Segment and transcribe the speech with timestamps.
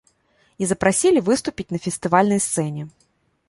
[0.63, 2.91] І запрасілі выступіць на фестывальнай сцэне.